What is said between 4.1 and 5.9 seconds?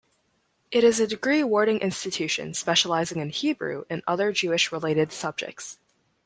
Jewish related subjects.